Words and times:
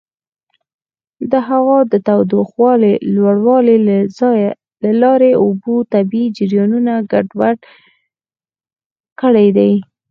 د 1.31 1.33
هوا 1.49 1.77
د 1.91 1.93
تودوخې 2.07 2.91
لوړوالي 3.15 3.77
له 4.83 4.91
لارې 5.01 5.29
د 5.33 5.37
اوبو 5.43 5.75
طبیعي 5.93 6.27
جریانونه 6.37 6.93
ګډوډ 7.11 7.57
کړي 9.21 9.47
دي. 9.57 9.73